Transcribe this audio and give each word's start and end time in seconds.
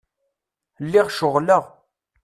Lliɣ 0.85 1.07
ceɣleɣ. 1.17 1.63